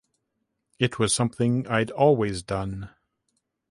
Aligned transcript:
It 0.79 0.97
was 0.97 1.13
something 1.13 1.67
I’d 1.67 1.91
always 1.91 2.41
done. 2.41 2.89